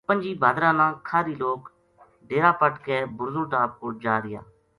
پنجی 0.07 0.33
بھادرا 0.41 0.69
نا 0.79 0.87
کھاہری 1.07 1.35
لوک 1.41 1.61
ڈیرا 2.27 2.51
پَٹ 2.59 2.73
کے 2.85 2.97
بُرزل 3.17 3.45
ٹاپ 3.51 3.71
کول 3.79 3.93
جا 4.03 4.15
رہیا 4.23 4.41